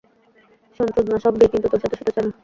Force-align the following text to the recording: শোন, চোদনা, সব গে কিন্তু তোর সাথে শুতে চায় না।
শোন, 0.79 0.87
চোদনা, 0.95 1.17
সব 1.19 1.33
গে 1.39 1.45
কিন্তু 1.47 1.67
তোর 1.71 1.81
সাথে 1.83 1.95
শুতে 1.99 2.11
চায় 2.15 2.25
না। 2.27 2.33